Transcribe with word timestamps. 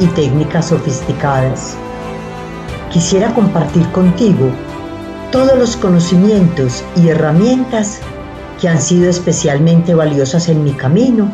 y 0.00 0.06
técnicas 0.08 0.68
sofisticadas. 0.68 1.76
Quisiera 2.92 3.32
compartir 3.34 3.86
contigo 3.92 4.50
todos 5.32 5.58
los 5.58 5.76
conocimientos 5.76 6.84
y 6.96 7.08
herramientas 7.08 8.00
que 8.60 8.68
han 8.68 8.80
sido 8.80 9.10
especialmente 9.10 9.94
valiosas 9.94 10.48
en 10.48 10.64
mi 10.64 10.72
camino 10.72 11.30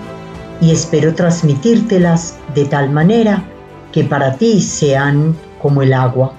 y 0.61 0.71
espero 0.71 1.15
transmitírtelas 1.15 2.37
de 2.55 2.65
tal 2.65 2.91
manera 2.91 3.45
que 3.93 4.05
para 4.05 4.37
ti 4.37 4.61
sean 4.61 5.37
como 5.61 5.83
el 5.83 5.93
agua, 5.93 6.33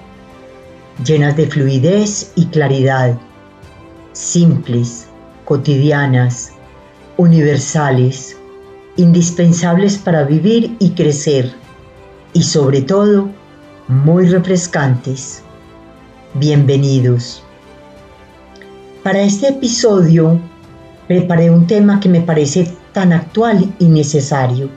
llenas 1.04 1.36
de 1.36 1.46
fluidez 1.46 2.32
y 2.34 2.46
claridad, 2.46 3.16
simples, 4.12 5.06
cotidianas, 5.44 6.52
universales, 7.16 8.36
indispensables 8.96 9.98
para 9.98 10.24
vivir 10.24 10.76
y 10.80 10.90
crecer 10.90 11.63
y 12.34 12.42
sobre 12.42 12.82
todo 12.82 13.30
muy 13.88 14.26
refrescantes. 14.26 15.42
Bienvenidos. 16.34 17.42
Para 19.02 19.22
este 19.22 19.48
episodio 19.48 20.38
preparé 21.06 21.50
un 21.50 21.66
tema 21.66 22.00
que 22.00 22.08
me 22.08 22.20
parece 22.20 22.76
tan 22.92 23.12
actual 23.12 23.72
y 23.78 23.86
necesario. 23.86 24.68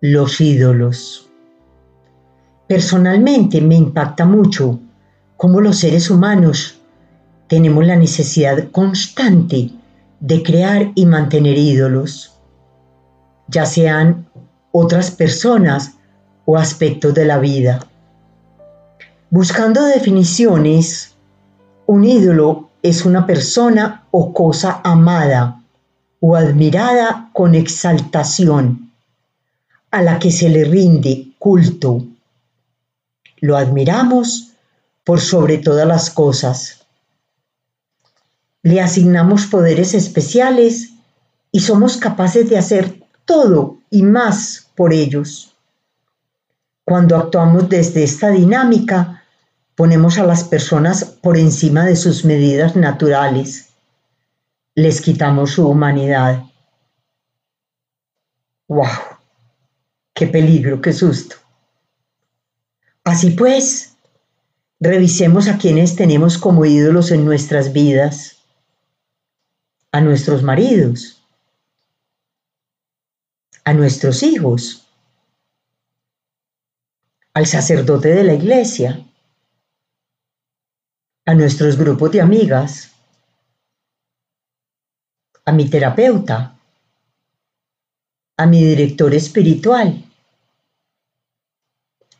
Los 0.00 0.40
ídolos. 0.40 1.28
Personalmente 2.68 3.60
me 3.60 3.74
impacta 3.74 4.24
mucho 4.24 4.78
cómo 5.36 5.60
los 5.60 5.78
seres 5.78 6.10
humanos 6.10 6.78
tenemos 7.48 7.84
la 7.84 7.96
necesidad 7.96 8.70
constante 8.70 9.70
de 10.20 10.42
crear 10.44 10.92
y 10.94 11.06
mantener 11.06 11.58
ídolos, 11.58 12.38
ya 13.48 13.66
sean 13.66 14.28
otras 14.70 15.10
personas 15.10 15.96
o 16.44 16.56
aspectos 16.56 17.14
de 17.14 17.24
la 17.24 17.38
vida. 17.38 17.86
Buscando 19.30 19.84
definiciones, 19.84 21.14
un 21.86 22.04
ídolo 22.04 22.70
es 22.82 23.04
una 23.04 23.26
persona 23.26 24.06
o 24.10 24.32
cosa 24.32 24.80
amada 24.82 25.62
o 26.20 26.36
admirada 26.36 27.30
con 27.32 27.54
exaltación, 27.54 28.92
a 29.90 30.02
la 30.02 30.18
que 30.18 30.30
se 30.30 30.48
le 30.48 30.64
rinde 30.64 31.32
culto. 31.38 32.04
Lo 33.38 33.56
admiramos 33.56 34.52
por 35.04 35.20
sobre 35.20 35.58
todas 35.58 35.86
las 35.86 36.10
cosas. 36.10 36.86
Le 38.62 38.80
asignamos 38.80 39.46
poderes 39.46 39.94
especiales 39.94 40.90
y 41.50 41.60
somos 41.60 41.96
capaces 41.96 42.48
de 42.50 42.58
hacer 42.58 43.00
todo 43.24 43.78
y 43.90 44.02
más 44.02 44.68
por 44.76 44.92
ellos. 44.92 45.56
Cuando 46.90 47.16
actuamos 47.16 47.68
desde 47.68 48.02
esta 48.02 48.30
dinámica, 48.30 49.22
ponemos 49.76 50.18
a 50.18 50.24
las 50.24 50.42
personas 50.42 51.04
por 51.04 51.38
encima 51.38 51.86
de 51.86 51.94
sus 51.94 52.24
medidas 52.24 52.74
naturales. 52.74 53.68
Les 54.74 55.00
quitamos 55.00 55.52
su 55.52 55.68
humanidad. 55.68 56.42
¡Wow! 58.66 58.88
¡Qué 60.12 60.26
peligro, 60.26 60.80
qué 60.80 60.92
susto! 60.92 61.36
Así 63.04 63.30
pues, 63.30 63.94
revisemos 64.80 65.46
a 65.46 65.58
quienes 65.58 65.94
tenemos 65.94 66.38
como 66.38 66.64
ídolos 66.64 67.12
en 67.12 67.24
nuestras 67.24 67.72
vidas. 67.72 68.38
A 69.92 70.00
nuestros 70.00 70.42
maridos, 70.42 71.22
a 73.62 73.74
nuestros 73.74 74.24
hijos, 74.24 74.89
al 77.34 77.46
sacerdote 77.46 78.08
de 78.08 78.24
la 78.24 78.34
iglesia, 78.34 79.06
a 81.26 81.34
nuestros 81.34 81.76
grupos 81.76 82.10
de 82.12 82.20
amigas, 82.20 82.92
a 85.44 85.52
mi 85.52 85.68
terapeuta, 85.68 86.58
a 88.36 88.46
mi 88.46 88.64
director 88.64 89.14
espiritual, 89.14 90.04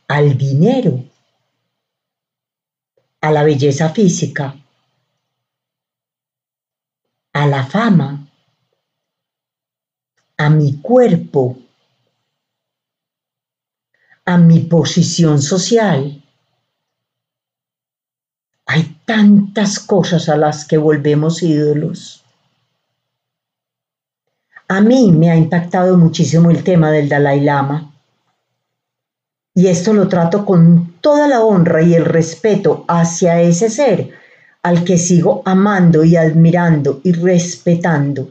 al 0.07 0.37
dinero, 0.37 1.03
a 3.21 3.31
la 3.31 3.43
belleza 3.43 3.89
física, 3.89 4.55
a 7.33 7.47
la 7.47 7.65
fama, 7.65 8.27
a 10.37 10.49
mi 10.49 10.81
cuerpo, 10.81 11.57
a 14.31 14.37
mi 14.37 14.61
posición 14.61 15.41
social. 15.41 16.23
Hay 18.65 18.95
tantas 19.05 19.77
cosas 19.79 20.29
a 20.29 20.37
las 20.37 20.65
que 20.65 20.77
volvemos 20.77 21.43
ídolos. 21.43 22.23
A 24.69 24.79
mí 24.79 25.11
me 25.11 25.29
ha 25.29 25.35
impactado 25.35 25.97
muchísimo 25.97 26.49
el 26.49 26.63
tema 26.63 26.91
del 26.91 27.09
Dalai 27.09 27.41
Lama. 27.41 27.93
Y 29.53 29.67
esto 29.67 29.91
lo 29.91 30.07
trato 30.07 30.45
con 30.45 30.93
toda 31.01 31.27
la 31.27 31.41
honra 31.41 31.81
y 31.81 31.93
el 31.93 32.05
respeto 32.05 32.85
hacia 32.87 33.41
ese 33.41 33.69
ser 33.69 34.11
al 34.63 34.85
que 34.85 34.97
sigo 34.97 35.41
amando 35.43 36.05
y 36.05 36.15
admirando 36.15 37.01
y 37.03 37.11
respetando. 37.11 38.29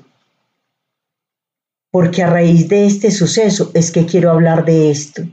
Porque 1.90 2.22
a 2.22 2.30
raíz 2.30 2.70
de 2.70 2.86
este 2.86 3.10
suceso 3.10 3.70
es 3.74 3.90
que 3.90 4.06
quiero 4.06 4.30
hablar 4.30 4.64
de 4.64 4.90
esto 4.90 5.24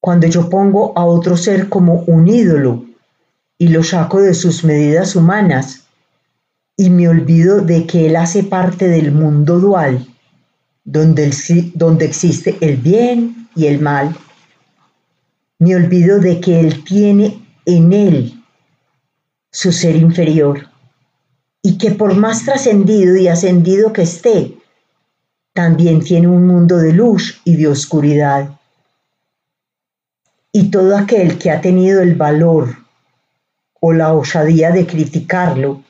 cuando 0.00 0.26
yo 0.26 0.48
pongo 0.48 0.92
a 0.96 1.04
otro 1.04 1.36
ser 1.36 1.68
como 1.68 2.04
un 2.06 2.28
ídolo 2.28 2.84
y 3.58 3.68
lo 3.68 3.82
saco 3.82 4.20
de 4.20 4.34
sus 4.34 4.64
medidas 4.64 5.16
humanas 5.16 5.84
y 6.76 6.90
me 6.90 7.08
olvido 7.08 7.60
de 7.60 7.86
que 7.86 8.06
él 8.06 8.16
hace 8.16 8.44
parte 8.44 8.88
del 8.88 9.10
mundo 9.10 9.58
dual, 9.58 10.06
donde, 10.84 11.32
donde 11.74 12.04
existe 12.04 12.56
el 12.60 12.76
bien 12.76 13.48
y 13.56 13.66
el 13.66 13.80
mal. 13.80 14.16
Me 15.58 15.74
olvido 15.74 16.20
de 16.20 16.40
que 16.40 16.60
él 16.60 16.84
tiene 16.84 17.44
en 17.66 17.92
él 17.92 18.44
su 19.50 19.72
ser 19.72 19.96
inferior 19.96 20.68
y 21.62 21.76
que 21.78 21.90
por 21.90 22.14
más 22.14 22.44
trascendido 22.44 23.16
y 23.16 23.26
ascendido 23.26 23.92
que 23.92 24.02
esté, 24.02 24.54
también 25.52 26.00
tiene 26.00 26.28
un 26.28 26.46
mundo 26.46 26.76
de 26.76 26.92
luz 26.92 27.40
y 27.44 27.56
de 27.56 27.66
oscuridad 27.66 28.58
y 30.52 30.70
todo 30.70 30.96
aquel 30.96 31.38
que 31.38 31.50
ha 31.50 31.60
tenido 31.60 32.00
el 32.00 32.14
valor 32.14 32.76
o 33.80 33.92
la 33.92 34.12
osadía 34.12 34.70
de 34.70 34.86
criticarlo, 34.86 35.82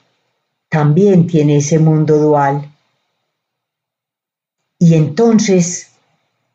también 0.69 1.26
tiene 1.26 1.58
ese 1.58 1.78
mundo 1.78 2.19
dual. 2.19 2.70
Y 4.78 4.94
entonces 4.94 5.93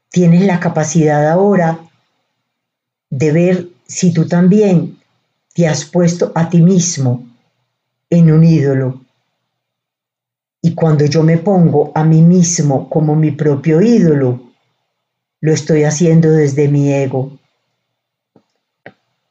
tienes 0.09 0.45
la 0.45 0.59
capacidad 0.59 1.29
ahora 1.29 1.79
de 3.09 3.31
ver 3.31 3.69
si 3.87 4.13
tú 4.13 4.27
también 4.27 4.99
te 5.53 5.67
has 5.67 5.85
puesto 5.85 6.31
a 6.35 6.49
ti 6.49 6.61
mismo 6.61 7.25
en 8.09 8.31
un 8.31 8.43
ídolo. 8.43 9.01
Y 10.61 10.75
cuando 10.75 11.05
yo 11.05 11.23
me 11.23 11.37
pongo 11.37 11.91
a 11.95 12.03
mí 12.03 12.21
mismo 12.21 12.89
como 12.89 13.15
mi 13.15 13.31
propio 13.31 13.81
ídolo, 13.81 14.51
lo 15.41 15.51
estoy 15.51 15.83
haciendo 15.83 16.31
desde 16.31 16.69
mi 16.69 16.93
ego 16.93 17.39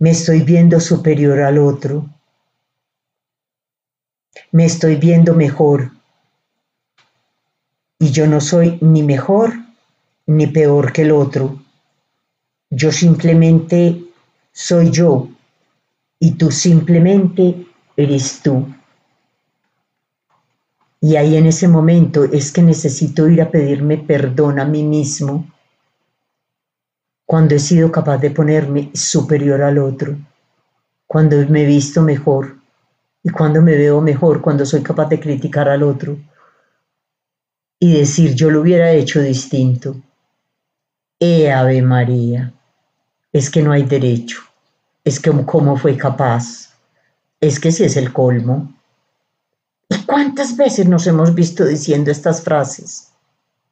me 0.03 0.11
estoy 0.11 0.41
viendo 0.41 0.81
superior 0.81 1.39
al 1.43 1.59
otro. 1.59 2.11
Me 4.51 4.65
estoy 4.65 4.97
viendo 4.97 5.33
mejor. 5.33 5.93
Y 8.01 8.11
yo 8.11 8.27
no 8.27 8.41
soy 8.41 8.79
ni 8.81 9.05
mejor 9.05 9.53
ni 10.27 10.49
peor 10.49 10.93
que 10.93 11.03
el 11.03 11.13
otro. 11.13 11.63
Yo 12.69 12.91
simplemente 12.91 14.03
soy 14.51 14.91
yo 14.91 15.29
y 16.19 16.33
tú 16.33 16.51
simplemente 16.51 17.65
eres 17.97 18.41
tú. 18.43 18.75
Y 21.01 21.15
ahí 21.15 21.37
en 21.37 21.47
ese 21.47 21.69
momento 21.69 22.25
es 22.25 22.51
que 22.51 22.63
necesito 22.63 23.29
ir 23.29 23.41
a 23.41 23.53
pedirme 23.53 23.99
perdón 23.99 24.59
a 24.59 24.65
mí 24.65 24.83
mismo 24.83 25.52
cuando 27.33 27.55
he 27.55 27.59
sido 27.59 27.91
capaz 27.91 28.19
de 28.19 28.31
ponerme 28.31 28.91
superior 28.93 29.63
al 29.63 29.79
otro, 29.79 30.19
cuando 31.07 31.35
me 31.49 31.63
he 31.63 31.67
visto 31.67 32.03
mejor 32.03 32.59
y 33.23 33.31
cuando 33.31 33.63
me 33.63 33.75
veo 33.75 34.03
mejor, 34.03 34.43
cuando 34.43 34.67
soy 34.67 34.83
capaz 34.83 35.09
de 35.09 35.19
criticar 35.19 35.67
al 35.67 35.83
otro 35.83 36.19
y 37.79 37.95
decir 37.95 38.35
yo 38.35 38.51
lo 38.51 38.61
hubiera 38.61 38.93
hecho 38.93 39.23
distinto. 39.23 39.97
¡Eh, 41.19 41.51
Ave 41.51 41.81
María! 41.81 42.53
Es 43.33 43.49
que 43.49 43.63
no 43.63 43.73
hay 43.73 43.85
derecho, 43.85 44.43
es 45.03 45.19
que 45.19 45.31
cómo 45.47 45.79
fue 45.79 45.97
capaz, 45.97 46.75
es 47.41 47.59
que 47.59 47.73
si 47.73 47.85
es 47.85 47.97
el 47.97 48.13
colmo. 48.13 48.75
¿Y 49.89 50.05
cuántas 50.05 50.55
veces 50.55 50.87
nos 50.87 51.07
hemos 51.07 51.35
visto 51.35 51.65
diciendo 51.65 52.11
estas 52.11 52.43
frases? 52.43 53.09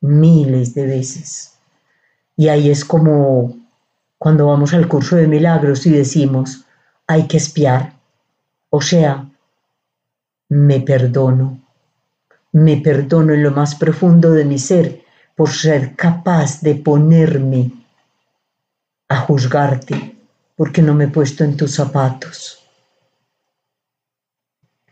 Miles 0.01 0.73
de 0.73 0.87
veces. 0.87 1.60
Y 2.41 2.49
ahí 2.49 2.71
es 2.71 2.87
como 2.87 3.55
cuando 4.17 4.47
vamos 4.47 4.73
al 4.73 4.89
curso 4.89 5.17
de 5.17 5.27
milagros 5.27 5.85
y 5.85 5.91
decimos, 5.91 6.65
hay 7.07 7.27
que 7.29 7.37
espiar. 7.37 7.93
O 8.71 8.81
sea, 8.81 9.29
me 10.49 10.81
perdono. 10.81 11.61
Me 12.53 12.79
perdono 12.79 13.35
en 13.35 13.43
lo 13.43 13.51
más 13.51 13.75
profundo 13.75 14.33
de 14.33 14.47
mi 14.47 14.59
ser 14.59 15.03
por 15.37 15.51
ser 15.51 15.95
capaz 15.97 16.63
de 16.63 16.77
ponerme 16.77 17.73
a 19.09 19.17
juzgarte 19.19 20.17
porque 20.57 20.81
no 20.81 20.95
me 20.95 21.05
he 21.05 21.09
puesto 21.09 21.45
en 21.45 21.59
tus 21.59 21.75
zapatos, 21.75 22.67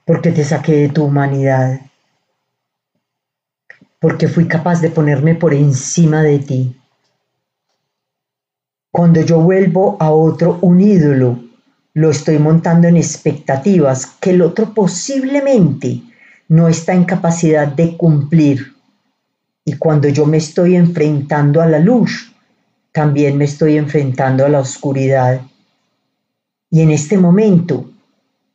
porque 0.05 0.33
te 0.33 0.45
saqué 0.45 0.73
de 0.73 0.89
tu 0.91 1.03
humanidad, 1.05 1.81
porque 3.99 4.29
fui 4.29 4.47
capaz 4.47 4.83
de 4.83 4.91
ponerme 4.91 5.35
por 5.35 5.55
encima 5.55 6.23
de 6.23 6.41
ti 6.41 6.78
cuando 8.99 9.21
yo 9.21 9.41
vuelvo 9.41 9.97
a 10.01 10.11
otro 10.11 10.59
un 10.61 10.81
ídolo, 10.81 11.39
lo 11.95 12.11
estoy 12.11 12.41
montando 12.41 12.89
en 12.89 12.97
expectativas 12.97 14.07
que 14.07 14.31
el 14.31 14.43
otro 14.43 14.75
posiblemente 14.75 16.03
no 16.49 16.67
está 16.67 16.95
en 16.95 17.05
capacidad 17.05 17.69
de 17.69 17.97
cumplir. 17.97 18.75
Y 19.65 19.75
cuando 19.75 20.09
yo 20.09 20.27
me 20.27 20.39
estoy 20.39 20.75
enfrentando 20.75 21.63
a 21.63 21.67
la 21.67 21.79
luz, 21.79 22.35
también 22.91 23.39
me 23.39 23.45
estoy 23.45 23.77
enfrentando 23.77 24.45
a 24.45 24.49
la 24.49 24.59
oscuridad. 24.59 25.43
Y 26.69 26.81
en 26.81 26.91
este 26.91 27.19
momento, 27.19 27.89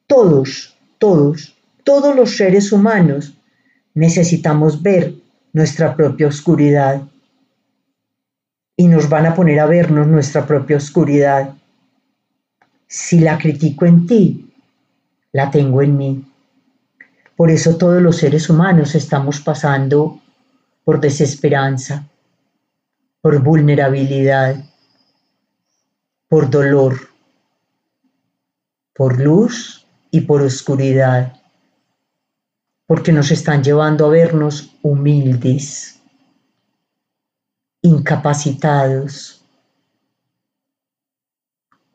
todos, 0.07 0.75
todos, 0.97 1.55
todos 1.85 2.13
los 2.13 2.35
seres 2.35 2.73
humanos 2.73 3.33
necesitamos 3.93 4.81
ver 4.81 5.13
nuestra 5.53 5.95
propia 5.95 6.27
oscuridad 6.27 7.01
y 8.75 8.87
nos 8.87 9.09
van 9.09 9.25
a 9.25 9.35
poner 9.35 9.59
a 9.59 9.65
vernos 9.65 10.07
nuestra 10.07 10.45
propia 10.45 10.77
oscuridad. 10.77 11.55
Si 12.87 13.19
la 13.19 13.37
critico 13.37 13.85
en 13.85 14.07
ti, 14.07 14.53
la 15.31 15.51
tengo 15.51 15.81
en 15.81 15.97
mí. 15.97 16.25
Por 17.35 17.49
eso 17.49 17.77
todos 17.77 18.01
los 18.01 18.17
seres 18.17 18.49
humanos 18.49 18.95
estamos 18.95 19.39
pasando 19.39 20.21
por 20.83 20.99
desesperanza, 20.99 22.07
por 23.21 23.41
vulnerabilidad, 23.41 24.63
por 26.27 26.49
dolor, 26.49 27.09
por 28.93 29.19
luz 29.19 29.85
y 30.11 30.21
por 30.21 30.41
oscuridad, 30.41 31.33
porque 32.85 33.11
nos 33.11 33.31
están 33.31 33.63
llevando 33.63 34.05
a 34.05 34.09
vernos 34.09 34.75
humildes 34.83 36.02
incapacitados, 37.83 39.41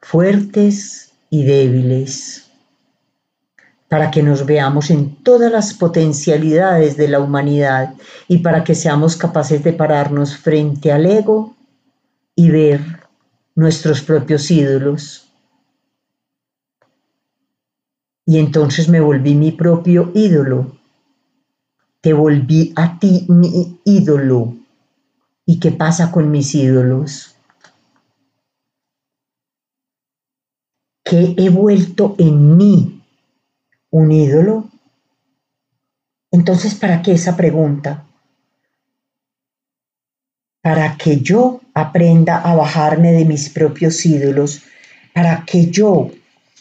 fuertes 0.02 1.12
y 1.31 1.44
débiles, 1.44 2.50
para 3.88 4.11
que 4.11 4.23
nos 4.23 4.44
veamos 4.44 4.90
en 4.90 5.17
todas 5.25 5.50
las 5.50 5.73
potencialidades 5.73 6.99
de 6.99 7.08
la 7.08 7.20
humanidad 7.20 7.94
y 8.29 8.38
para 8.38 8.64
que 8.64 8.75
seamos 8.75 9.17
capaces 9.17 9.64
de 9.64 9.73
pararnos 9.73 10.37
frente 10.37 10.93
al 10.93 11.06
ego 11.06 11.56
y 12.37 12.50
ver 12.50 12.81
nuestros 13.55 14.02
propios 14.02 14.50
ídolos. 14.50 15.26
Y 18.26 18.38
entonces 18.38 18.91
me 18.91 19.00
volví 19.00 19.34
mi 19.34 19.52
propio 19.52 20.12
ídolo. 20.14 20.76
Te 22.02 22.12
volví 22.12 22.75
a 22.76 22.99
ti 22.99 23.25
mi 23.29 23.81
ídolo 23.87 24.57
¿Y 25.50 25.61
qué 25.61 25.73
pasa 25.73 26.12
con 26.12 26.31
mis 26.31 26.55
ídolos? 26.55 27.35
¿Qué 31.03 31.35
he 31.39 31.49
vuelto 31.49 32.15
en 32.19 32.59
mí 32.59 33.03
un 33.89 34.12
ídolo? 34.12 34.69
Entonces, 36.31 36.75
¿para 36.75 37.00
qué 37.00 37.12
esa 37.12 37.35
pregunta? 37.35 38.05
Para 40.61 40.99
que 40.99 41.23
yo 41.23 41.62
aprenda 41.73 42.43
a 42.43 42.55
bajarme 42.55 43.12
de 43.12 43.25
mis 43.25 43.49
propios 43.49 44.05
ídolos, 44.05 44.61
para 45.15 45.47
que 45.47 45.71
yo 45.71 46.11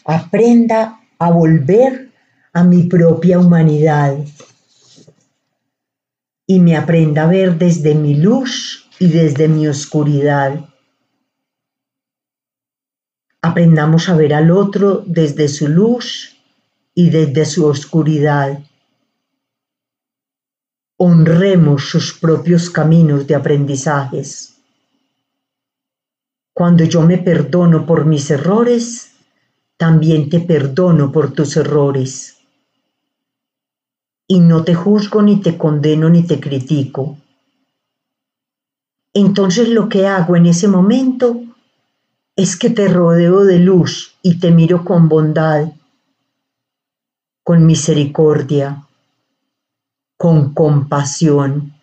aprenda 0.06 1.02
a 1.20 1.30
volver 1.30 2.10
a 2.54 2.64
mi 2.64 2.84
propia 2.84 3.38
humanidad, 3.38 4.16
y 6.50 6.62
me 6.62 6.78
aprenda 6.78 7.24
a 7.24 7.28
ver 7.28 7.58
desde 7.58 7.94
mi 7.94 8.16
luz 8.16 8.90
y 9.00 9.10
desde 9.10 9.50
mi 9.50 9.68
oscuridad. 9.68 10.70
Aprendamos 13.42 14.08
a 14.08 14.16
ver 14.16 14.34
al 14.34 14.50
otro 14.50 15.04
desde 15.06 15.50
su 15.50 15.68
luz 15.68 16.38
y 16.96 17.10
desde 17.10 17.46
su 17.46 17.66
oscuridad. 17.66 18.64
Honremos 20.98 21.90
sus 21.90 22.18
propios 22.18 22.70
caminos 22.70 23.28
de 23.28 23.36
aprendizajes. 23.36 24.56
Cuando 26.54 26.86
yo 26.86 27.04
me 27.04 27.18
perdono 27.20 27.86
por 27.86 28.06
mis 28.06 28.32
errores, 28.32 29.12
también 29.76 30.30
te 30.30 30.40
perdono 30.40 31.12
por 31.12 31.34
tus 31.34 31.58
errores 31.58 32.37
y 34.28 34.40
no 34.40 34.64
te 34.64 34.76
juzgo 34.76 35.22
ni 35.22 35.42
te 35.42 35.58
condeno 35.58 36.10
ni 36.10 36.24
te 36.24 36.40
critico. 36.40 37.18
Entonces 39.14 39.70
lo 39.70 39.90
que 39.90 40.08
hago 40.08 40.36
en 40.36 40.46
ese 40.46 40.68
momento 40.68 41.42
es 42.36 42.56
que 42.56 42.70
te 42.70 42.88
rodeo 42.88 43.46
de 43.46 43.60
luz 43.60 44.16
y 44.22 44.40
te 44.40 44.52
miro 44.52 44.86
con 44.86 45.10
bondad, 45.10 45.72
con 47.44 47.66
misericordia, 47.66 48.86
con 50.18 50.54
compasión, 50.54 51.74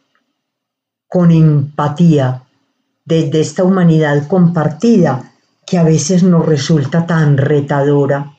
con 1.09 1.31
empatía, 1.31 2.43
desde 3.05 3.41
esta 3.41 3.65
humanidad 3.65 4.29
compartida 4.29 5.33
que 5.67 5.79
a 5.79 5.85
veces 5.85 6.23
nos 6.23 6.45
resulta 6.47 7.07
tan 7.07 7.37
retadora. 7.37 8.34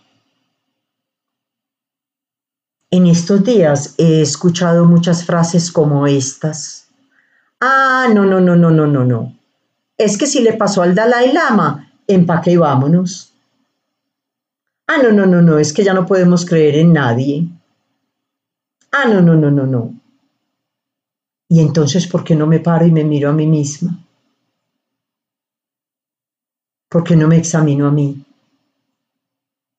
En 2.96 3.08
estos 3.08 3.44
días 3.44 3.94
he 3.98 4.22
escuchado 4.22 4.86
muchas 4.86 5.26
frases 5.26 5.70
como 5.70 6.08
estas. 6.08 6.88
Ah, 7.60 8.08
no, 8.14 8.26
no, 8.26 8.40
no, 8.40 8.56
no, 8.56 8.72
no, 8.72 8.88
no, 8.88 9.04
no. 9.04 9.38
Es 9.98 10.18
que 10.18 10.26
si 10.26 10.40
le 10.42 10.54
pasó 10.54 10.82
al 10.82 10.96
Dalai 10.96 11.34
Lama, 11.34 11.92
empaque 12.08 12.52
y 12.52 12.56
vámonos. 12.56 13.34
Ah, 14.88 14.96
no, 15.04 15.12
no, 15.12 15.26
no, 15.26 15.42
no, 15.42 15.60
es 15.60 15.74
que 15.74 15.84
ya 15.84 15.94
no 15.94 16.06
podemos 16.06 16.46
creer 16.46 16.76
en 16.76 16.94
nadie. 16.94 17.46
Ah, 18.94 19.10
no, 19.10 19.20
no, 19.20 19.36
no, 19.36 19.52
no, 19.52 19.66
no. 19.66 19.94
Y 21.50 21.60
entonces, 21.60 22.08
¿por 22.08 22.24
qué 22.24 22.34
no 22.34 22.48
me 22.48 22.62
paro 22.62 22.86
y 22.86 22.92
me 22.94 23.04
miro 23.04 23.30
a 23.30 23.34
mí 23.34 23.46
misma? 23.46 24.00
¿Por 26.88 27.04
qué 27.04 27.18
no 27.18 27.28
me 27.28 27.36
examino 27.36 27.88
a 27.88 27.92
mí? 27.92 28.24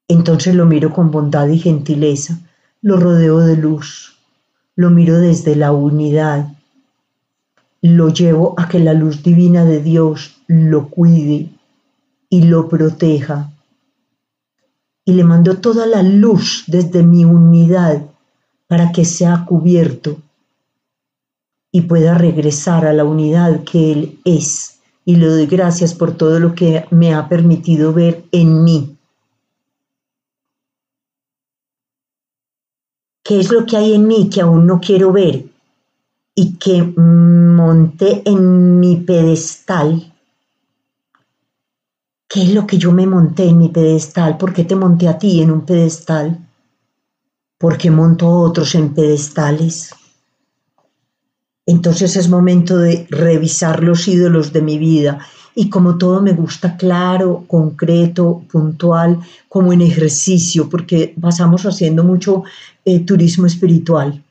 Entonces 0.07 0.55
lo 0.55 0.67
miro 0.67 0.93
con 0.93 1.11
bondad 1.11 1.49
y 1.49 1.59
gentileza 1.59 2.39
lo 2.83 2.99
rodeo 2.99 3.39
de 3.39 3.57
luz, 3.57 4.17
lo 4.75 4.91
miro 4.91 5.19
desde 5.19 5.57
la 5.57 5.73
unidad, 5.73 6.53
lo 7.83 8.09
llevo 8.09 8.55
a 8.59 8.69
que 8.69 8.79
la 8.79 8.93
luz 8.93 9.23
divina 9.23 9.65
de 9.65 9.83
Dios 9.83 10.37
lo 10.47 10.89
cuide 10.89 11.51
y 12.29 12.43
lo 12.43 12.69
proteja. 12.69 13.53
Y 15.05 15.13
le 15.13 15.25
mando 15.25 15.59
toda 15.59 15.87
la 15.87 16.03
luz 16.03 16.65
desde 16.67 17.03
mi 17.03 17.25
unidad 17.25 18.03
para 18.67 18.91
que 18.93 19.05
sea 19.05 19.45
cubierto 19.47 20.19
y 21.71 21.83
pueda 21.83 22.15
regresar 22.19 22.87
a 22.87 22.93
la 22.93 23.05
unidad 23.05 23.63
que 23.65 23.93
Él 23.93 24.19
es. 24.25 24.81
Y 25.05 25.17
le 25.17 25.27
doy 25.27 25.47
gracias 25.47 25.95
por 25.95 26.17
todo 26.17 26.41
lo 26.41 26.55
que 26.55 26.85
me 26.91 27.15
ha 27.15 27.29
permitido 27.29 27.93
ver 27.93 28.25
en 28.33 28.65
mí 28.65 28.96
qué 33.27 33.41
es 33.41 33.51
lo 33.51 33.67
que 33.67 33.77
hay 33.77 33.95
en 33.95 34.07
mí 34.07 34.29
que 34.31 34.41
aún 34.41 34.67
no 34.67 34.81
quiero 34.81 35.13
ver 35.13 35.45
y 36.35 36.55
que 36.55 36.83
monté 36.83 38.23
en 38.25 38.79
mi 38.79 38.97
pedestal 38.97 40.13
¿qué 42.29 42.43
es 42.43 42.53
lo 42.53 42.67
que 42.67 42.79
yo 42.79 42.93
me 42.93 43.07
monté 43.07 43.49
en 43.49 43.59
mi 43.59 43.69
pedestal? 43.69 44.37
¿Por 44.37 44.53
qué 44.53 44.65
te 44.65 44.77
monté 44.77 45.09
a 45.09 45.19
ti 45.19 45.41
en 45.41 45.51
un 45.51 45.65
pedestal? 45.65 46.39
¿Por 47.59 47.79
qué 47.79 47.91
monto 47.91 48.27
a 48.27 48.41
otros 48.41 48.75
en 48.75 48.93
pedestales? 48.93 49.95
Entonces 51.65 52.17
es 52.17 52.29
momento 52.29 52.79
de 52.79 53.07
revisar 53.11 53.83
los 53.83 54.07
ídolos 54.07 54.53
de 54.53 54.63
mi 54.63 54.79
vida 54.79 55.19
y 55.59 55.71
como 55.71 55.97
todo 55.97 56.21
me 56.21 56.33
gusta 56.33 56.77
claro, 56.77 57.45
concreto, 57.49 58.43
puntual, 58.53 59.19
como 59.49 59.73
en 59.73 59.81
ejercicio, 59.81 60.69
porque 60.69 61.15
pasamos 61.19 61.65
haciendo 61.65 62.05
mucho 62.05 62.45
eh, 62.85 63.01
turismo 63.01 63.47
espiritual. 63.47 64.23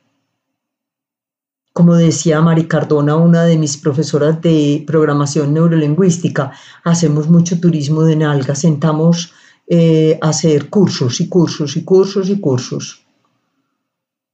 Como 1.72 1.96
decía 1.96 2.40
Mari 2.40 2.68
Cardona, 2.68 3.16
una 3.16 3.42
de 3.42 3.58
mis 3.58 3.76
profesoras 3.76 4.40
de 4.40 4.84
programación 4.86 5.52
neurolingüística, 5.52 6.52
hacemos 6.84 7.28
mucho 7.28 7.58
turismo 7.58 8.04
de 8.04 8.14
nalgas, 8.14 8.60
sentamos 8.60 9.32
eh, 9.66 10.20
a 10.22 10.28
hacer 10.28 10.70
cursos 10.70 11.20
y 11.20 11.28
cursos 11.28 11.76
y 11.76 11.82
cursos 11.82 12.30
y 12.30 12.40
cursos. 12.40 13.04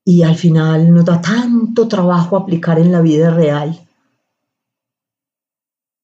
Y 0.05 0.25
al 0.25 0.37
final 0.37 0.93
nos 0.93 1.07
da 1.07 1.23
tanto 1.23 1.89
trabajo 1.89 2.37
aplicar 2.37 2.79
en 2.79 2.93
la 2.93 3.01
vida 3.01 3.31
real. 3.31 3.81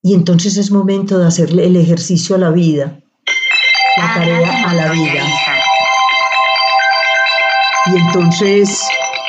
Y 0.02 0.14
entonces 0.14 0.56
es 0.56 0.70
momento 0.70 1.18
de 1.18 1.26
hacerle 1.26 1.66
el 1.66 1.76
ejercicio 1.76 2.36
a 2.36 2.38
la 2.38 2.50
vida, 2.50 3.00
la 3.96 4.14
tarea 4.14 4.70
a 4.70 4.74
la 4.74 4.92
vida. 4.92 5.24
Y 7.86 7.96
entonces 7.96 8.80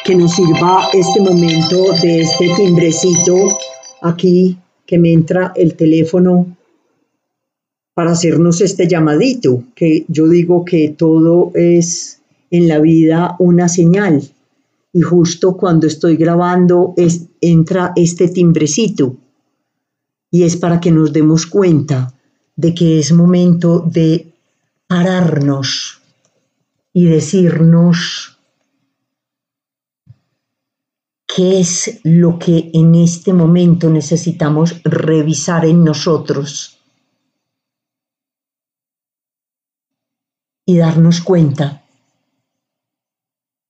que 0.04 0.16
nos 0.16 0.36
sirva 0.36 0.90
este 0.94 1.22
momento 1.22 1.84
de 2.02 2.22
este 2.22 2.50
timbrecito 2.56 3.58
aquí 4.02 4.58
que 4.86 4.98
me 4.98 5.12
entra 5.14 5.54
el 5.56 5.76
teléfono 5.76 6.58
para 7.94 8.12
hacernos 8.12 8.62
este 8.62 8.88
llamadito, 8.88 9.64
que 9.76 10.06
yo 10.08 10.28
digo 10.28 10.66
que 10.66 10.90
todo 10.90 11.52
es 11.54 12.22
en 12.50 12.68
la 12.68 12.80
vida 12.80 13.36
una 13.40 13.70
señal. 13.70 14.24
Y 14.94 15.02
justo 15.02 15.58
cuando 15.58 15.86
estoy 15.86 16.16
grabando 16.16 16.94
es, 16.98 17.26
entra 17.42 17.92
este 17.96 18.30
timbrecito. 18.30 19.16
Y 20.32 20.44
es 20.44 20.58
para 20.58 20.80
que 20.80 20.92
nos 20.92 21.12
demos 21.12 21.46
cuenta 21.46 22.14
de 22.56 22.74
que 22.74 23.00
es 23.00 23.12
momento 23.12 23.80
de 23.80 24.34
pararnos 24.88 26.02
y 26.94 27.06
decirnos 27.06 28.38
qué 31.26 31.60
es 31.60 32.02
lo 32.04 32.38
que 32.38 32.72
en 32.74 32.96
este 32.96 33.34
momento 33.34 33.90
necesitamos 33.90 34.82
revisar 34.84 35.66
en 35.66 35.84
nosotros 35.84 36.80
y 40.66 40.78
darnos 40.78 41.22
cuenta 41.22 41.84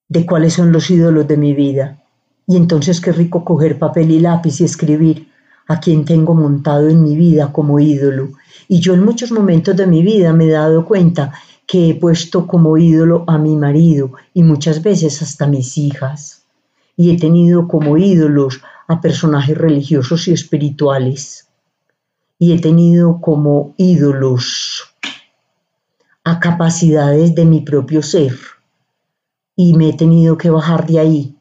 de 0.08 0.26
cuáles 0.26 0.54
son 0.54 0.72
los 0.72 0.90
ídolos 0.90 1.28
de 1.28 1.38
mi 1.38 1.54
vida. 1.54 2.04
Y 2.48 2.58
entonces 2.58 3.00
qué 3.00 3.12
rico 3.12 3.46
coger 3.46 3.78
papel 3.78 4.12
y 4.12 4.20
lápiz 4.20 4.60
y 4.60 4.64
escribir 4.64 5.32
a 5.70 5.80
quien 5.80 6.04
tengo 6.04 6.34
montado 6.34 6.90
en 6.90 7.04
mi 7.04 7.16
vida 7.16 7.54
como 7.54 7.80
ídolo. 7.80 8.32
Y 8.68 8.80
yo 8.80 8.96
en 8.96 9.06
muchos 9.06 9.32
momentos 9.32 9.78
de 9.78 9.86
mi 9.86 10.02
vida 10.02 10.34
me 10.34 10.48
he 10.48 10.52
dado 10.52 10.84
cuenta 10.84 11.32
que 11.68 11.92
he 11.92 11.96
puesto 11.96 12.48
como 12.48 12.78
ídolo 12.78 13.24
a 13.28 13.38
mi 13.38 13.56
marido 13.56 14.14
y 14.34 14.42
muchas 14.42 14.82
veces 14.82 15.22
hasta 15.22 15.46
mis 15.46 15.78
hijas 15.78 16.40
y 16.98 17.12
he 17.12 17.18
tenido 17.18 17.68
como 17.68 17.98
ídolos 17.98 18.62
a 18.88 19.00
personajes 19.00 19.56
religiosos 19.56 20.28
y 20.28 20.34
espirituales. 20.34 21.48
Y 22.40 22.52
he 22.52 22.60
tenido 22.60 23.22
como 23.22 23.76
ídolos 23.78 24.96
a 26.24 26.40
capacidades 26.40 27.36
de 27.36 27.46
mi 27.46 27.62
propio 27.62 28.02
ser. 28.02 28.36
Y 29.56 29.76
me 29.76 29.90
he 29.90 29.94
tenido 29.94 30.36
que 30.38 30.50
bajar 30.50 30.88
de 30.88 31.00
ahí. 31.00 31.36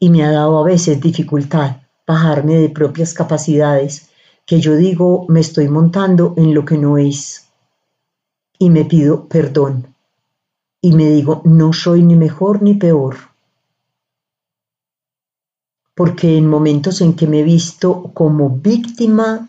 Y 0.00 0.10
me 0.10 0.24
ha 0.24 0.32
dado 0.32 0.58
a 0.58 0.64
veces 0.64 1.00
dificultad 1.00 1.81
bajarme 2.12 2.54
de 2.56 2.68
propias 2.68 3.14
capacidades 3.14 4.08
que 4.46 4.60
yo 4.60 4.76
digo 4.76 5.26
me 5.28 5.40
estoy 5.40 5.68
montando 5.68 6.34
en 6.36 6.54
lo 6.54 6.64
que 6.64 6.78
no 6.78 6.98
es. 6.98 7.48
Y 8.58 8.70
me 8.70 8.84
pido 8.84 9.26
perdón. 9.28 9.86
Y 10.80 10.92
me 10.92 11.08
digo, 11.10 11.42
no 11.44 11.72
soy 11.72 12.02
ni 12.02 12.16
mejor 12.16 12.62
ni 12.62 12.74
peor 12.74 13.16
porque 15.94 16.36
en 16.36 16.48
momentos 16.48 17.00
en 17.00 17.14
que 17.14 17.26
me 17.26 17.40
he 17.40 17.42
visto 17.42 18.10
como 18.14 18.50
víctima 18.50 19.48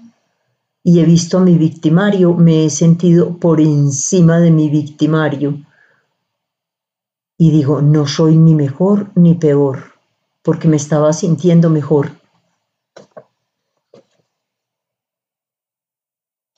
y 0.83 0.99
he 0.99 1.05
visto 1.05 1.37
a 1.37 1.41
mi 1.41 1.57
victimario, 1.57 2.33
me 2.33 2.65
he 2.65 2.69
sentido 2.69 3.37
por 3.37 3.61
encima 3.61 4.39
de 4.39 4.51
mi 4.51 4.69
victimario. 4.69 5.57
Y 7.37 7.51
digo, 7.51 7.81
no 7.81 8.05
soy 8.05 8.35
ni 8.35 8.53
mejor 8.53 9.09
ni 9.15 9.33
peor, 9.33 9.79
porque 10.41 10.67
me 10.67 10.75
estaba 10.75 11.13
sintiendo 11.13 11.69
mejor. 11.69 12.11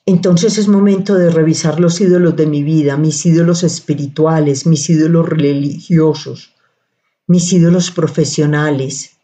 Entonces 0.08 0.56
es 0.56 0.68
momento 0.68 1.16
de 1.16 1.30
revisar 1.30 1.80
los 1.80 2.00
ídolos 2.00 2.36
de 2.36 2.46
mi 2.46 2.62
vida, 2.62 2.96
mis 2.96 3.26
ídolos 3.26 3.64
espirituales, 3.64 4.64
mis 4.64 4.88
ídolos 4.88 5.28
religiosos, 5.28 6.54
mis 7.26 7.52
ídolos 7.52 7.90
profesionales, 7.90 9.16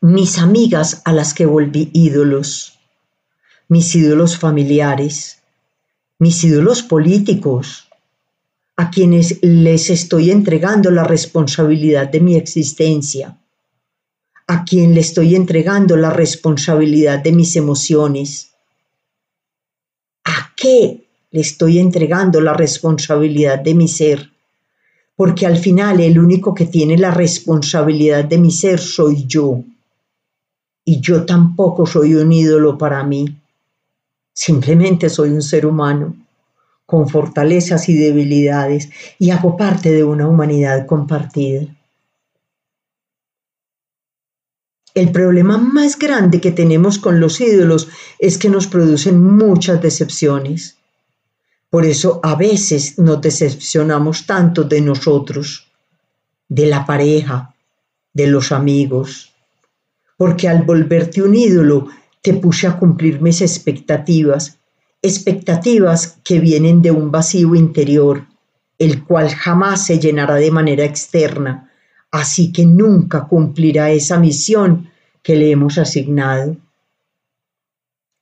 mis 0.00 0.38
amigas 0.38 1.02
a 1.04 1.12
las 1.12 1.34
que 1.34 1.46
volví 1.46 1.88
ídolos, 1.92 2.80
mis 3.68 3.94
ídolos 3.94 4.36
familiares, 4.36 5.38
mis 6.18 6.42
ídolos 6.42 6.82
políticos, 6.82 7.88
a 8.76 8.90
quienes 8.90 9.38
les 9.40 9.88
estoy 9.88 10.32
entregando 10.32 10.90
la 10.90 11.04
responsabilidad 11.04 12.08
de 12.08 12.20
mi 12.20 12.34
existencia, 12.34 13.38
a 14.48 14.64
quien 14.64 14.94
le 14.94 15.00
estoy 15.00 15.36
entregando 15.36 15.96
la 15.96 16.10
responsabilidad 16.10 17.20
de 17.20 17.30
mis 17.30 17.54
emociones, 17.54 18.53
qué 20.64 21.06
le 21.30 21.40
estoy 21.42 21.78
entregando 21.78 22.40
la 22.40 22.54
responsabilidad 22.54 23.58
de 23.58 23.74
mi 23.74 23.86
ser, 23.86 24.30
porque 25.14 25.44
al 25.44 25.58
final 25.58 26.00
el 26.00 26.18
único 26.18 26.54
que 26.54 26.64
tiene 26.64 26.96
la 26.96 27.10
responsabilidad 27.10 28.24
de 28.24 28.38
mi 28.38 28.50
ser 28.50 28.80
soy 28.80 29.26
yo 29.26 29.62
y 30.86 31.00
yo 31.00 31.26
tampoco 31.26 31.84
soy 31.84 32.14
un 32.14 32.32
ídolo 32.32 32.78
para 32.78 33.04
mí. 33.04 33.26
Simplemente 34.32 35.10
soy 35.10 35.30
un 35.30 35.42
ser 35.42 35.66
humano 35.66 36.16
con 36.86 37.10
fortalezas 37.10 37.90
y 37.90 37.94
debilidades 37.94 38.88
y 39.18 39.30
hago 39.32 39.58
parte 39.58 39.92
de 39.92 40.02
una 40.02 40.26
humanidad 40.26 40.86
compartida. 40.86 41.66
El 44.94 45.10
problema 45.10 45.58
más 45.58 45.98
grande 45.98 46.40
que 46.40 46.52
tenemos 46.52 46.98
con 46.98 47.18
los 47.18 47.40
ídolos 47.40 47.88
es 48.20 48.38
que 48.38 48.48
nos 48.48 48.68
producen 48.68 49.20
muchas 49.20 49.82
decepciones. 49.82 50.76
Por 51.68 51.84
eso 51.84 52.20
a 52.22 52.36
veces 52.36 52.96
nos 53.00 53.20
decepcionamos 53.20 54.24
tanto 54.24 54.62
de 54.62 54.80
nosotros, 54.80 55.66
de 56.48 56.66
la 56.66 56.86
pareja, 56.86 57.52
de 58.12 58.28
los 58.28 58.52
amigos, 58.52 59.32
porque 60.16 60.48
al 60.48 60.62
volverte 60.62 61.20
un 61.22 61.34
ídolo 61.34 61.88
te 62.22 62.34
puse 62.34 62.68
a 62.68 62.78
cumplir 62.78 63.20
mis 63.20 63.42
expectativas, 63.42 64.58
expectativas 65.02 66.18
que 66.22 66.38
vienen 66.38 66.80
de 66.80 66.92
un 66.92 67.10
vacío 67.10 67.56
interior, 67.56 68.28
el 68.78 69.02
cual 69.02 69.30
jamás 69.30 69.86
se 69.86 69.98
llenará 69.98 70.36
de 70.36 70.52
manera 70.52 70.84
externa, 70.84 71.72
así 72.14 72.52
que 72.52 72.64
nunca 72.64 73.26
cumplirá 73.26 73.90
esa 73.90 74.20
misión 74.20 74.88
que 75.20 75.34
le 75.34 75.50
hemos 75.50 75.78
asignado. 75.78 76.56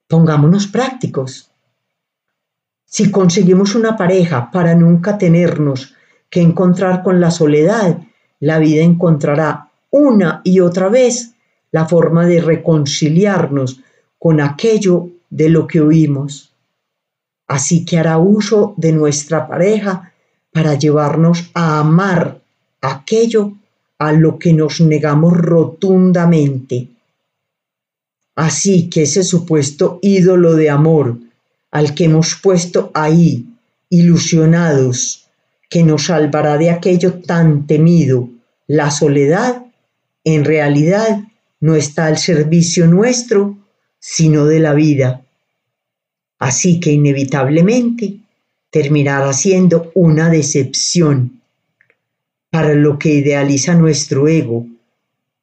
Pongámonos 0.08 0.66
prácticos. 0.66 1.50
Si 2.86 3.10
conseguimos 3.10 3.74
una 3.74 3.94
pareja 3.94 4.50
para 4.50 4.74
nunca 4.74 5.18
tenernos 5.18 5.94
que 6.30 6.40
encontrar 6.40 7.02
con 7.02 7.20
la 7.20 7.30
soledad, 7.30 7.98
la 8.40 8.58
vida 8.58 8.82
encontrará 8.82 9.68
una 9.90 10.40
y 10.42 10.60
otra 10.60 10.88
vez 10.88 11.34
la 11.70 11.84
forma 11.84 12.24
de 12.24 12.40
reconciliarnos 12.40 13.80
con 14.18 14.40
aquello 14.40 15.10
de 15.28 15.50
lo 15.50 15.66
que 15.66 15.82
oímos. 15.82 16.54
Así 17.46 17.84
que 17.84 17.98
hará 17.98 18.16
uso 18.16 18.72
de 18.78 18.92
nuestra 18.92 19.46
pareja 19.46 20.14
para 20.50 20.76
llevarnos 20.76 21.50
a 21.52 21.78
amar 21.80 22.40
aquello 22.80 23.52
a 24.02 24.10
lo 24.10 24.36
que 24.36 24.52
nos 24.52 24.80
negamos 24.80 25.32
rotundamente. 25.36 26.88
Así 28.34 28.90
que 28.90 29.02
ese 29.02 29.22
supuesto 29.22 30.00
ídolo 30.02 30.56
de 30.56 30.70
amor 30.70 31.18
al 31.70 31.94
que 31.94 32.06
hemos 32.06 32.34
puesto 32.34 32.90
ahí, 32.94 33.46
ilusionados, 33.90 35.28
que 35.70 35.84
nos 35.84 36.06
salvará 36.06 36.58
de 36.58 36.70
aquello 36.70 37.20
tan 37.20 37.68
temido, 37.68 38.28
la 38.66 38.90
soledad, 38.90 39.66
en 40.24 40.44
realidad 40.44 41.20
no 41.60 41.76
está 41.76 42.06
al 42.06 42.18
servicio 42.18 42.88
nuestro, 42.88 43.56
sino 44.00 44.46
de 44.46 44.58
la 44.58 44.74
vida. 44.74 45.22
Así 46.40 46.80
que 46.80 46.90
inevitablemente 46.90 48.16
terminará 48.70 49.32
siendo 49.32 49.92
una 49.94 50.28
decepción 50.28 51.41
para 52.52 52.74
lo 52.74 52.98
que 52.98 53.08
idealiza 53.08 53.74
nuestro 53.74 54.28
ego 54.28 54.66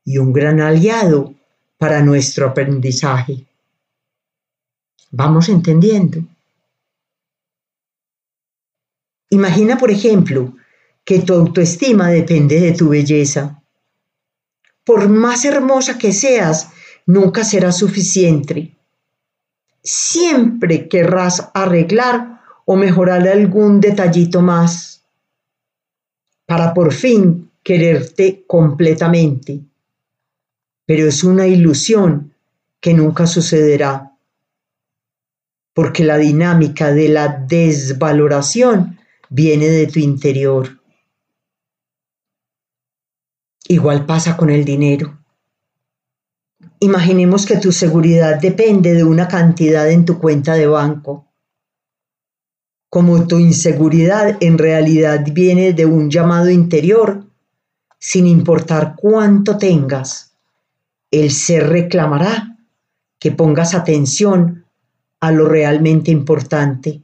y 0.06 0.20
un 0.20 0.32
gran 0.32 0.62
aliado 0.62 1.34
para 1.80 2.04
nuestro 2.04 2.46
aprendizaje. 2.46 3.48
¿Vamos 5.10 5.50
entendiendo? 5.50 6.24
Imagina, 9.32 9.76
por 9.80 9.90
ejemplo, 9.90 10.54
que 11.04 11.18
tu 11.18 11.34
autoestima 11.34 12.10
depende 12.10 12.60
de 12.60 12.74
tu 12.74 12.90
belleza. 12.90 13.60
Por 14.84 15.10
más 15.10 15.46
hermosa 15.46 15.98
que 15.98 16.14
seas, 16.14 16.70
nunca 17.08 17.44
será 17.44 17.72
suficiente. 17.72 18.76
Siempre 19.82 20.88
querrás 20.88 21.50
arreglar 21.56 22.42
o 22.66 22.76
mejorar 22.76 23.28
algún 23.28 23.80
detallito 23.80 24.44
más 24.44 24.99
para 26.50 26.74
por 26.74 26.92
fin 26.92 27.52
quererte 27.62 28.44
completamente. 28.48 29.62
Pero 30.88 31.08
es 31.08 31.24
una 31.24 31.46
ilusión 31.46 32.34
que 32.82 32.96
nunca 32.96 33.28
sucederá, 33.28 34.18
porque 35.76 36.04
la 36.04 36.18
dinámica 36.18 36.92
de 36.92 37.10
la 37.10 37.28
desvaloración 37.28 38.98
viene 39.30 39.68
de 39.68 39.86
tu 39.86 40.00
interior. 40.00 40.82
Igual 43.68 44.08
pasa 44.08 44.36
con 44.36 44.50
el 44.50 44.66
dinero. 44.66 45.20
Imaginemos 46.80 47.46
que 47.46 47.58
tu 47.58 47.72
seguridad 47.72 48.42
depende 48.42 48.96
de 48.96 49.04
una 49.04 49.28
cantidad 49.28 49.88
en 49.88 50.04
tu 50.04 50.18
cuenta 50.18 50.56
de 50.56 50.66
banco. 50.66 51.29
Como 52.90 53.28
tu 53.28 53.38
inseguridad 53.38 54.38
en 54.40 54.58
realidad 54.58 55.24
viene 55.32 55.74
de 55.74 55.86
un 55.86 56.10
llamado 56.10 56.50
interior, 56.50 57.24
sin 58.00 58.26
importar 58.26 58.96
cuánto 58.96 59.58
tengas, 59.58 60.34
el 61.12 61.32
ser 61.32 61.70
reclamará 61.70 62.58
que 63.20 63.32
pongas 63.32 63.76
atención 63.76 64.66
a 65.20 65.32
lo 65.32 65.46
realmente 65.46 66.12
importante 66.12 67.02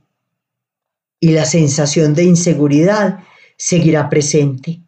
y 1.20 1.32
la 1.32 1.46
sensación 1.46 2.14
de 2.14 2.24
inseguridad 2.24 3.20
seguirá 3.58 4.10
presente, 4.10 4.82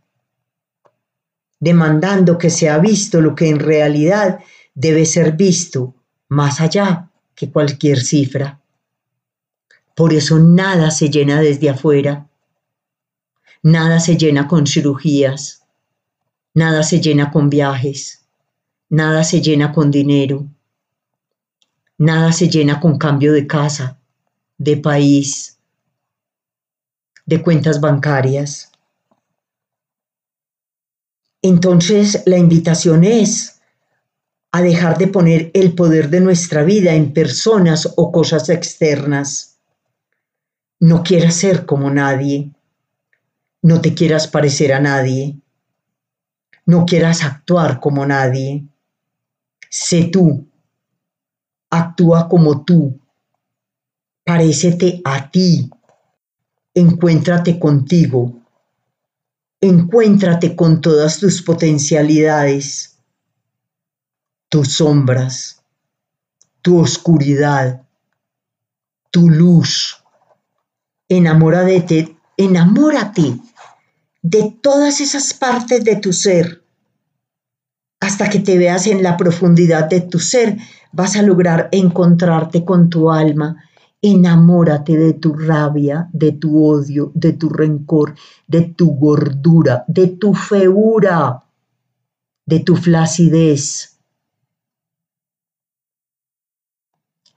demandando 1.60 2.38
que 2.38 2.50
sea 2.50 2.78
visto 2.78 3.22
lo 3.22 3.36
que 3.36 3.50
en 3.50 3.60
realidad 3.60 4.40
debe 4.74 5.06
ser 5.06 5.34
visto 5.34 5.96
más 6.30 6.62
allá 6.62 7.10
que 7.36 7.52
cualquier 7.52 8.00
cifra. 8.00 8.62
Por 9.98 10.14
eso 10.14 10.38
nada 10.38 10.92
se 10.92 11.10
llena 11.10 11.42
desde 11.42 11.72
afuera, 11.72 12.30
nada 13.64 14.00
se 14.00 14.16
llena 14.16 14.48
con 14.48 14.68
cirugías, 14.68 15.64
nada 16.54 16.84
se 16.84 17.02
llena 17.02 17.32
con 17.32 17.50
viajes, 17.50 18.24
nada 18.90 19.24
se 19.24 19.42
llena 19.42 19.72
con 19.72 19.90
dinero, 19.90 20.46
nada 21.98 22.32
se 22.32 22.48
llena 22.48 22.80
con 22.80 23.00
cambio 23.00 23.34
de 23.34 23.48
casa, 23.48 23.98
de 24.60 24.78
país, 24.78 25.58
de 27.26 27.42
cuentas 27.42 27.82
bancarias. 27.82 28.72
Entonces 31.42 32.22
la 32.28 32.38
invitación 32.38 33.04
es 33.04 33.62
a 34.52 34.62
dejar 34.62 35.00
de 35.00 35.08
poner 35.08 35.50
el 35.56 35.74
poder 35.74 36.12
de 36.12 36.22
nuestra 36.22 36.62
vida 36.62 36.94
en 36.94 37.14
personas 37.14 37.92
o 37.96 38.12
cosas 38.12 38.50
externas. 38.50 39.57
No 40.80 41.04
quieras 41.04 41.36
ser 41.36 41.66
como 41.66 41.90
nadie. 41.90 42.52
No 43.62 43.82
te 43.82 43.94
quieras 43.94 44.28
parecer 44.28 44.74
a 44.74 44.80
nadie. 44.80 45.40
No 46.66 46.86
quieras 46.86 47.24
actuar 47.24 47.80
como 47.80 48.06
nadie. 48.06 48.68
Sé 49.70 50.06
tú. 50.06 50.48
Actúa 51.70 52.30
como 52.30 52.64
tú. 52.64 53.00
Parécete 54.24 55.02
a 55.04 55.30
ti. 55.32 55.70
Encuéntrate 56.74 57.60
contigo. 57.60 58.42
Encuéntrate 59.60 60.56
con 60.56 60.82
todas 60.82 61.20
tus 61.20 61.42
potencialidades 61.42 62.98
tus 64.50 64.76
sombras, 64.76 65.62
tu 66.62 66.80
oscuridad, 66.80 67.86
tu 69.12 69.30
luz. 69.30 69.97
Enamórate, 71.10 72.18
enamórate 72.36 73.40
de 74.22 74.58
todas 74.62 75.00
esas 75.00 75.34
partes 75.34 75.84
de 75.84 75.96
tu 75.96 76.12
ser. 76.12 76.64
Hasta 78.00 78.30
que 78.30 78.40
te 78.40 78.58
veas 78.58 78.88
en 78.88 79.02
la 79.02 79.16
profundidad 79.16 79.90
de 79.90 80.02
tu 80.02 80.20
ser, 80.20 80.58
vas 80.92 81.16
a 81.16 81.22
lograr 81.22 81.70
encontrarte 81.72 82.66
con 82.66 82.90
tu 82.90 83.10
alma. 83.12 83.64
Enamórate 84.02 84.98
de 84.98 85.14
tu 85.14 85.34
rabia, 85.34 86.10
de 86.14 86.34
tu 86.34 86.64
odio, 86.64 87.12
de 87.16 87.34
tu 87.34 87.50
rencor, 87.50 88.14
de 88.46 88.62
tu 88.78 88.92
gordura, 88.92 89.86
de 89.88 90.08
tu 90.08 90.34
feura, 90.34 91.44
de 92.46 92.60
tu 92.60 92.76
flacidez 92.76 93.98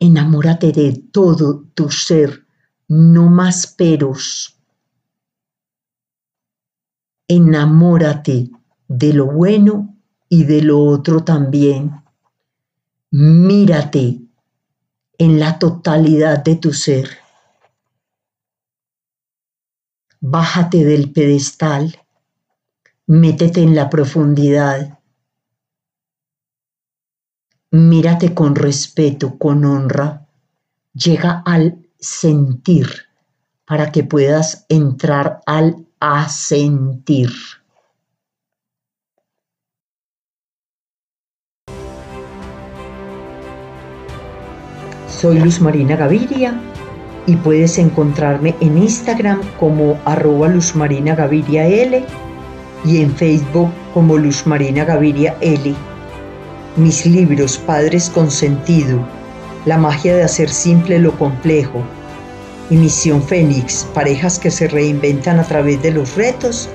Enamórate 0.02 0.72
de 0.72 0.92
todo 1.12 1.66
tu 1.74 1.90
ser, 1.90 2.46
no 2.90 3.30
más 3.30 3.68
peros. 3.68 4.58
Enamórate 7.28 8.50
de 8.88 9.12
lo 9.12 9.26
bueno 9.26 9.96
y 10.28 10.44
de 10.44 10.62
lo 10.62 10.80
otro 10.84 11.22
también. 11.22 12.02
Mírate 13.12 14.20
en 15.18 15.38
la 15.38 15.58
totalidad 15.58 16.42
de 16.42 16.56
tu 16.56 16.72
ser. 16.72 17.08
Bájate 20.20 20.84
del 20.84 21.12
pedestal, 21.12 21.96
métete 23.06 23.62
en 23.62 23.74
la 23.74 23.88
profundidad 23.88 25.00
mírate 27.70 28.34
con 28.34 28.56
respeto, 28.56 29.38
con 29.38 29.64
honra, 29.64 30.26
llega 30.92 31.42
al 31.46 31.89
sentir 32.00 32.88
para 33.66 33.92
que 33.92 34.02
puedas 34.02 34.66
entrar 34.68 35.40
al 35.46 35.86
asentir. 36.00 37.30
Soy 45.08 45.38
Luz 45.38 45.60
Marina 45.60 45.96
Gaviria 45.96 46.58
y 47.26 47.36
puedes 47.36 47.76
encontrarme 47.78 48.56
en 48.60 48.78
Instagram 48.78 49.40
como 49.58 50.00
arroba 50.06 50.48
Luz 50.48 50.74
Marina 50.74 51.14
Gaviria 51.14 51.66
L 51.66 52.04
y 52.84 53.02
en 53.02 53.14
Facebook 53.14 53.70
como 53.92 54.16
Luz 54.16 54.46
Marina 54.46 54.84
Gaviria 54.84 55.36
L 55.42 55.74
mis 56.76 57.04
libros 57.04 57.58
Padres 57.58 58.08
con 58.08 58.30
Sentido, 58.30 59.04
La 59.66 59.76
magia 59.76 60.16
de 60.16 60.22
hacer 60.22 60.48
simple 60.48 60.98
lo 60.98 61.12
complejo 61.18 61.82
y 62.70 62.76
Misión 62.76 63.22
Fénix, 63.22 63.84
parejas 63.92 64.38
que 64.38 64.50
se 64.50 64.68
reinventan 64.68 65.38
a 65.38 65.44
través 65.44 65.82
de 65.82 65.90
los 65.90 66.16
retos, 66.16 66.68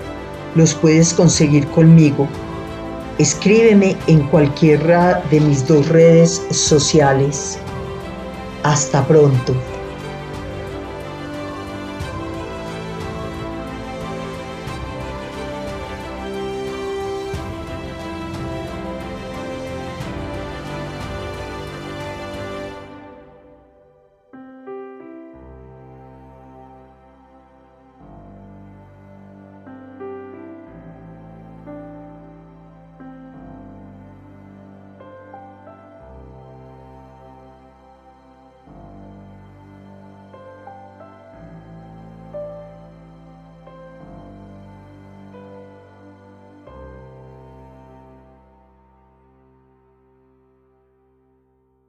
los 0.53 0.73
puedes 0.73 1.13
conseguir 1.13 1.65
conmigo. 1.67 2.27
Escríbeme 3.17 3.95
en 4.07 4.27
cualquiera 4.27 5.23
de 5.31 5.39
mis 5.39 5.65
dos 5.65 5.87
redes 5.87 6.41
sociales. 6.51 7.57
Hasta 8.63 9.05
pronto. 9.07 9.55